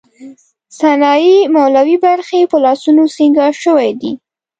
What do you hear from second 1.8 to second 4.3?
بلخي په لاسونو سینګار شوې دي.